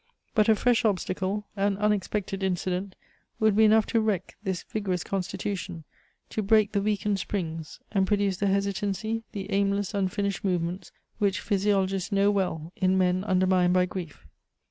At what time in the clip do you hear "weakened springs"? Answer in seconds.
6.81-7.79